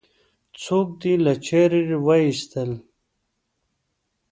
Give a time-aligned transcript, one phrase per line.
[0.63, 2.71] څوک دې له چارې وایستل؟